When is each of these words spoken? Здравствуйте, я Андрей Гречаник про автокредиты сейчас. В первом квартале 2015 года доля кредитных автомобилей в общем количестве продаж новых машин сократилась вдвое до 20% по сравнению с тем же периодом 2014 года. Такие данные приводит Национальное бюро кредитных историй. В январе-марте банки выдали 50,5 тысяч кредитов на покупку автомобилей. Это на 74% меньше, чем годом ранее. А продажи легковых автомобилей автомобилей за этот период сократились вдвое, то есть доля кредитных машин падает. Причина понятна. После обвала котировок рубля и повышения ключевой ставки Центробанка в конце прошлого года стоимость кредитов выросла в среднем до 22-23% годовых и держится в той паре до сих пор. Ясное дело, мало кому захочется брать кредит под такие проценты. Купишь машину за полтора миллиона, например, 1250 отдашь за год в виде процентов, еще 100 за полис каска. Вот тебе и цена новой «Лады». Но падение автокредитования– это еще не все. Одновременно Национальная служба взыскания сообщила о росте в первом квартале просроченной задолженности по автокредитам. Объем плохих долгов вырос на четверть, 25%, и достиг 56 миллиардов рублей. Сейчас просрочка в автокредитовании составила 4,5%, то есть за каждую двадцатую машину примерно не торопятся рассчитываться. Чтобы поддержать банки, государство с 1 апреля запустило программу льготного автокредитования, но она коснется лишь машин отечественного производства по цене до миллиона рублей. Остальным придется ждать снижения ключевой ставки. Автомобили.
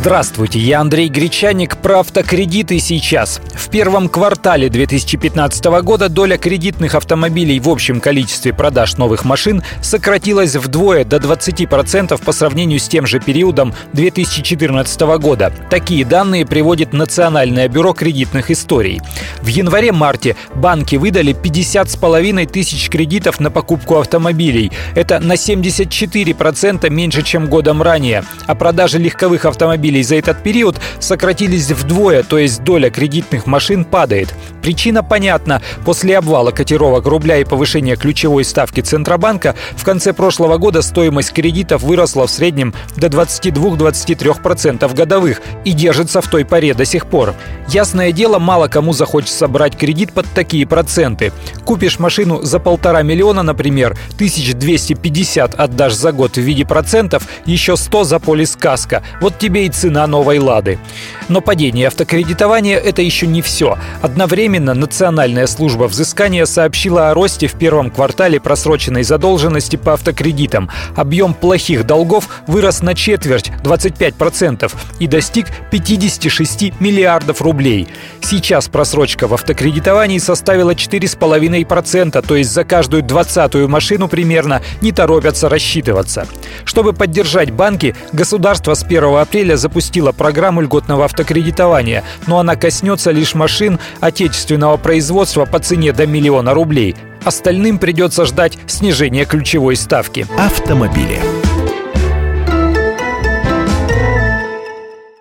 Здравствуйте, 0.00 0.58
я 0.58 0.80
Андрей 0.80 1.10
Гречаник 1.10 1.76
про 1.76 2.00
автокредиты 2.00 2.78
сейчас. 2.78 3.38
В 3.52 3.68
первом 3.68 4.08
квартале 4.08 4.70
2015 4.70 5.62
года 5.82 6.08
доля 6.08 6.38
кредитных 6.38 6.94
автомобилей 6.94 7.60
в 7.60 7.68
общем 7.68 8.00
количестве 8.00 8.54
продаж 8.54 8.96
новых 8.96 9.26
машин 9.26 9.62
сократилась 9.82 10.56
вдвое 10.56 11.04
до 11.04 11.18
20% 11.18 12.18
по 12.24 12.32
сравнению 12.32 12.78
с 12.78 12.88
тем 12.88 13.06
же 13.06 13.20
периодом 13.20 13.74
2014 13.92 15.00
года. 15.18 15.52
Такие 15.68 16.06
данные 16.06 16.46
приводит 16.46 16.94
Национальное 16.94 17.68
бюро 17.68 17.92
кредитных 17.92 18.50
историй. 18.50 19.02
В 19.42 19.48
январе-марте 19.48 20.34
банки 20.54 20.96
выдали 20.96 21.34
50,5 21.34 22.46
тысяч 22.46 22.88
кредитов 22.88 23.38
на 23.38 23.50
покупку 23.50 23.98
автомобилей. 23.98 24.72
Это 24.94 25.20
на 25.20 25.34
74% 25.34 26.88
меньше, 26.88 27.22
чем 27.22 27.48
годом 27.48 27.82
ранее. 27.82 28.24
А 28.46 28.54
продажи 28.54 28.98
легковых 28.98 29.44
автомобилей 29.44 29.89
автомобилей 29.90 30.02
за 30.02 30.16
этот 30.16 30.42
период 30.42 30.76
сократились 31.00 31.70
вдвое, 31.70 32.22
то 32.22 32.38
есть 32.38 32.62
доля 32.62 32.90
кредитных 32.90 33.46
машин 33.46 33.84
падает. 33.84 34.34
Причина 34.62 35.02
понятна. 35.02 35.62
После 35.84 36.18
обвала 36.18 36.52
котировок 36.52 37.06
рубля 37.06 37.38
и 37.38 37.44
повышения 37.44 37.96
ключевой 37.96 38.44
ставки 38.44 38.80
Центробанка 38.80 39.54
в 39.76 39.84
конце 39.84 40.12
прошлого 40.12 40.58
года 40.58 40.82
стоимость 40.82 41.32
кредитов 41.32 41.82
выросла 41.82 42.26
в 42.26 42.30
среднем 42.30 42.74
до 42.96 43.08
22-23% 43.08 44.94
годовых 44.94 45.40
и 45.64 45.72
держится 45.72 46.20
в 46.20 46.28
той 46.28 46.44
паре 46.44 46.74
до 46.74 46.84
сих 46.84 47.06
пор. 47.06 47.34
Ясное 47.72 48.10
дело, 48.10 48.40
мало 48.40 48.66
кому 48.66 48.92
захочется 48.92 49.46
брать 49.46 49.76
кредит 49.76 50.12
под 50.12 50.26
такие 50.34 50.66
проценты. 50.66 51.32
Купишь 51.64 52.00
машину 52.00 52.42
за 52.42 52.58
полтора 52.58 53.02
миллиона, 53.02 53.44
например, 53.44 53.96
1250 54.14 55.54
отдашь 55.54 55.94
за 55.94 56.10
год 56.10 56.34
в 56.34 56.40
виде 56.40 56.66
процентов, 56.66 57.28
еще 57.46 57.76
100 57.76 58.02
за 58.02 58.18
полис 58.18 58.56
каска. 58.56 59.04
Вот 59.20 59.38
тебе 59.38 59.66
и 59.66 59.68
цена 59.68 60.08
новой 60.08 60.40
«Лады». 60.40 60.80
Но 61.28 61.40
падение 61.40 61.86
автокредитования– 61.86 62.76
это 62.84 63.02
еще 63.02 63.28
не 63.28 63.40
все. 63.40 63.78
Одновременно 64.02 64.74
Национальная 64.74 65.46
служба 65.46 65.84
взыскания 65.84 66.46
сообщила 66.46 67.10
о 67.10 67.14
росте 67.14 67.46
в 67.46 67.52
первом 67.52 67.92
квартале 67.92 68.40
просроченной 68.40 69.04
задолженности 69.04 69.76
по 69.76 69.92
автокредитам. 69.92 70.68
Объем 70.96 71.34
плохих 71.34 71.86
долгов 71.86 72.28
вырос 72.48 72.82
на 72.82 72.96
четверть, 72.96 73.52
25%, 73.62 74.72
и 74.98 75.06
достиг 75.06 75.46
56 75.70 76.80
миллиардов 76.80 77.40
рублей. 77.60 77.88
Сейчас 78.22 78.68
просрочка 78.68 79.28
в 79.28 79.34
автокредитовании 79.34 80.18
составила 80.18 80.70
4,5%, 80.70 82.26
то 82.26 82.36
есть 82.36 82.50
за 82.50 82.64
каждую 82.64 83.02
двадцатую 83.02 83.68
машину 83.68 84.08
примерно 84.08 84.62
не 84.80 84.92
торопятся 84.92 85.50
рассчитываться. 85.50 86.26
Чтобы 86.64 86.94
поддержать 86.94 87.50
банки, 87.50 87.94
государство 88.12 88.72
с 88.72 88.82
1 88.82 89.16
апреля 89.16 89.56
запустило 89.56 90.12
программу 90.12 90.62
льготного 90.62 91.04
автокредитования, 91.04 92.02
но 92.26 92.38
она 92.38 92.56
коснется 92.56 93.10
лишь 93.10 93.34
машин 93.34 93.78
отечественного 94.00 94.78
производства 94.78 95.44
по 95.44 95.58
цене 95.58 95.92
до 95.92 96.06
миллиона 96.06 96.54
рублей. 96.54 96.96
Остальным 97.24 97.78
придется 97.78 98.24
ждать 98.24 98.56
снижения 98.66 99.26
ключевой 99.26 99.76
ставки. 99.76 100.26
Автомобили. 100.38 101.20